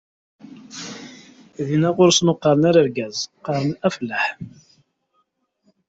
Dinna 1.67 1.89
ɣer-sen 1.97 2.31
ur 2.31 2.37
qqaren 2.37 2.63
ara 2.69 2.79
argaz, 2.83 3.17
qqaren 3.39 3.71
afellaḥ. 3.87 4.25